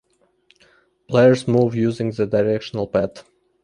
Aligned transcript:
Players 1.07 1.47
move 1.47 1.75
using 1.75 2.09
the 2.09 2.25
directional 2.25 2.87
pad. 2.87 3.21